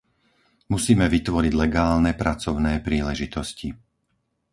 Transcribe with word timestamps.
Musíme 0.73 1.05
vytvoriť 1.15 1.53
legálne 1.63 2.11
pracovné 2.21 2.73
príležitosti. 2.87 3.67